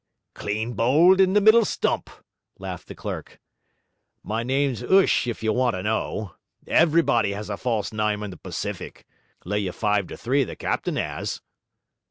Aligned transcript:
'Clean 0.33 0.73
bowled 0.73 1.21
in 1.21 1.33
the 1.33 1.39
middle 1.41 1.63
stump!' 1.63 2.09
laughed 2.57 2.87
the 2.87 2.95
clerk. 2.95 3.39
'My 4.23 4.41
name's 4.41 4.81
'Uish 4.81 5.27
if 5.27 5.43
you 5.43 5.53
want 5.53 5.75
to 5.75 5.83
know. 5.83 6.33
Everybody 6.65 7.33
has 7.33 7.51
a 7.51 7.55
false 7.57 7.93
nyme 7.93 8.23
in 8.23 8.31
the 8.31 8.37
Pacific. 8.37 9.05
Lay 9.45 9.59
you 9.59 9.71
five 9.71 10.07
to 10.07 10.17
three 10.17 10.43
the 10.43 10.55
captain 10.55 10.97
'as.' 10.97 11.39